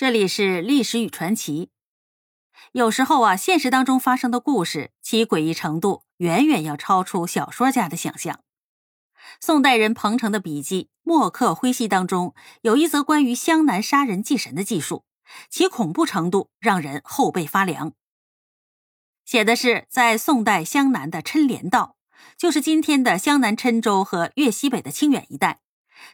[0.00, 1.68] 这里是历史与传奇。
[2.72, 8.40] 有时候啊，现实当中发生的故事，其诡异程度远远要超出小说家的想象。
[9.40, 15.04] 宋代人彭城的笔记《墨客徽系》当中有一则关于湘南杀人祭神的记述，
[15.50, 17.92] 其恐怖程度让人后背发凉。
[19.26, 21.96] 写的是在宋代湘南的郴连道，
[22.38, 25.60] 就是今天的湘南郴州和粤西北的清远一带，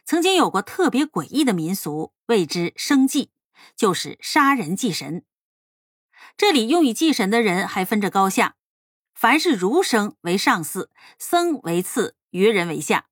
[0.03, 3.29] 曾经有过特别诡异的民俗，谓之生祭，
[3.75, 5.25] 就是杀人祭神。
[6.35, 8.55] 这里用以祭神的人还分着高下，
[9.13, 13.07] 凡是儒生为上司，僧为次，愚人为下。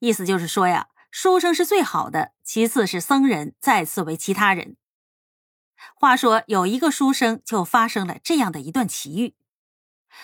[0.00, 4.76] 意思就是说呀，书生是最好的，其次是僧人，再次为其他人。
[5.94, 9.34] 话说有一个书生就发生了这样的一段奇遇，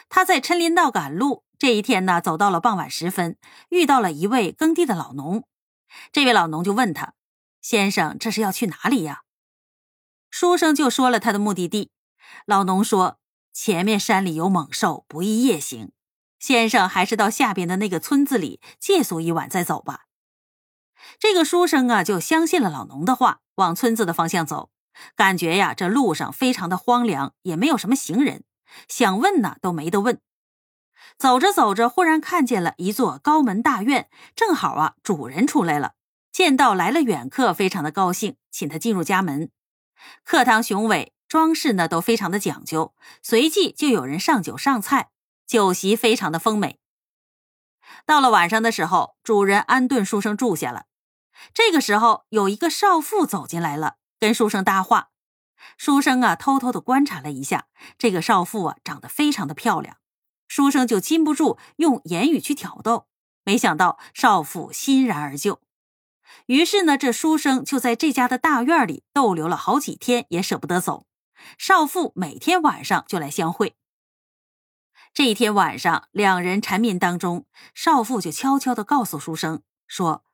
[0.09, 3.37] 他在郴林道赶路，这一天呢，走到了傍晚时分，
[3.69, 5.47] 遇到了一位耕地的老农。
[6.11, 7.15] 这位老农就问他
[7.63, 9.23] ：“先生，这是要去哪里呀？”
[10.37, 11.93] 书生就说了他的目的地。
[12.45, 13.21] 老农说
[13.55, 15.93] ：“前面山里有猛兽，不宜夜行。
[16.41, 20.07] 先生还是到下边的那个村子里借宿一晚再走吧。”
[21.21, 24.71] 这个书生啊，就相信了老农的话，往村子的方向走。
[25.15, 28.43] 感觉呀，这路上非常的荒凉，也没有什么行人，
[28.89, 30.19] 想问呢都没得问。
[31.17, 35.93] 走着走着，忽然看见了一座高门大院，正好啊，主人出来了，
[36.33, 39.51] 见到来了远客，非常的高兴，请他进入家门。
[40.25, 41.13] 课堂雄伟。
[41.27, 45.11] 装饰呢都非常的讲究，随即就有人上酒上菜，
[45.49, 46.79] 酒席非常的丰美。
[48.07, 50.85] 到了晚上的时候，主人安顿书生住下了。
[51.53, 55.09] 这个时候，有一个少妇走进来了，跟书生搭话。
[55.77, 57.67] 书生啊，偷偷的观察了一下
[57.99, 59.97] 这个少妇啊，长得非常的漂亮。
[60.47, 63.09] 书生就禁不住用言语去挑逗，
[63.43, 65.61] 没想到少妇欣然而就。
[66.47, 71.07] 于是呢，这书生就在这家的大院里逗留了好几天，也舍不得走。
[71.59, 73.77] 少妇每天晚上就来相会。
[75.13, 80.25] 这一天晚上，两人缠绵当中，少妇就悄悄的告诉书生说：“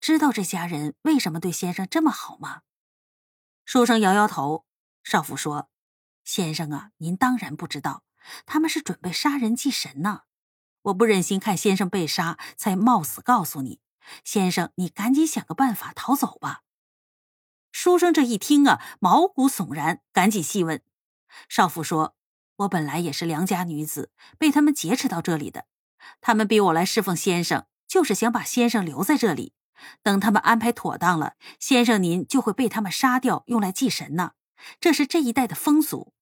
[0.00, 2.62] 知道这家人为什么对先生这么好吗？”
[3.66, 4.64] 书生摇摇头。
[5.02, 5.70] 少妇说
[6.24, 8.02] ：“先生啊，您当然不知道，
[8.46, 10.22] 他们是准备杀人祭神呢。
[10.82, 13.80] 我不忍心看先生被杀，才冒死告诉你。
[14.24, 16.62] 先生，你赶紧想个办法逃走吧。”
[17.72, 20.82] 书生这一听啊，毛骨悚然，赶紧细问。
[21.48, 22.16] 少妇说
[22.56, 25.66] ：“我本来也是良家女子，被他们劫持到这里的。
[26.20, 29.54] 他们逼我来侍奉先生，就是想把先生留在这里。
[30.02, 34.32] 等他们安排妥当了，先生您就会被他们杀掉，用来祭神呢。
[34.80, 36.12] 这是这一代的风俗。”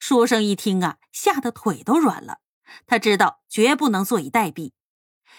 [0.00, 2.40] 书生一听啊，吓得腿都软了。
[2.86, 4.72] 他知道绝不能坐以待毙，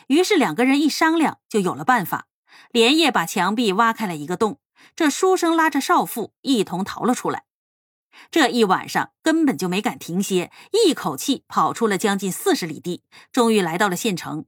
[0.07, 2.27] 于是两个人一商量，就有了办法，
[2.71, 4.59] 连夜把墙壁挖开了一个洞。
[4.95, 7.45] 这书生拉着少妇一同逃了出来，
[8.29, 14.45] 这一晚上根本就没敢停歇，一口气跑出了将近四十里地，终于来到了县城。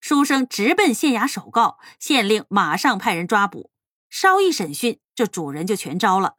[0.00, 3.70] 书生直奔县衙首告，县令马上派人抓捕。
[4.08, 6.36] 稍一审讯，这主人就全招了。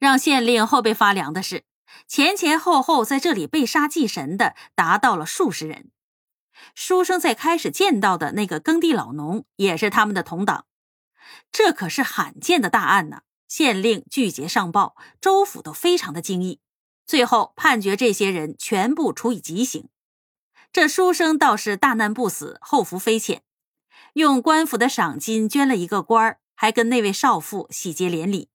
[0.00, 1.64] 让县令后背发凉的是，
[2.08, 5.90] 前前后后在这里被杀祭神的达到了数十人。
[6.74, 10.66] 书生在开始见到的那个耕地老农也是他们的同党。
[11.50, 13.22] 这可是罕见的大案呢！
[13.48, 16.60] 县令拒绝上报，州府都非常的惊异，
[17.06, 19.88] 最后判决这些人全部处以极刑。
[20.72, 23.42] 这书生倒是大难不死，后福非浅，
[24.14, 28.48] 用官府的赏金捐了一个官儿，还跟那位少妇喜结连理。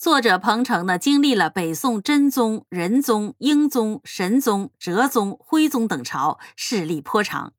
[0.00, 7.52] 作者彭城呢，经历了北宋真宗、仁宗、英宗、神宗、哲宗、徽宗等朝，势力颇长。